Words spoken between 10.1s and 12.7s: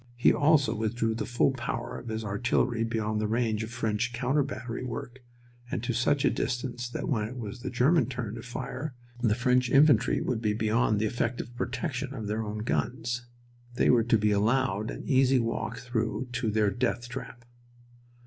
would be beyond the effective protection of their own